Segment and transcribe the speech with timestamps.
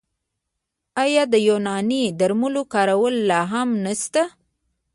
[1.03, 4.23] آیا د یوناني درملو کارول لا هم نشته؟